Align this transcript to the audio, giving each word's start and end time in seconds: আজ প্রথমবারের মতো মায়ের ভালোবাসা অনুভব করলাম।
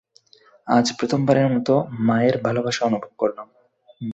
আজ 0.67 0.85
প্রথমবারের 0.99 1.47
মতো 1.55 1.73
মায়ের 1.99 2.35
ভালোবাসা 2.37 2.81
অনুভব 2.85 3.11
করলাম। 3.17 3.47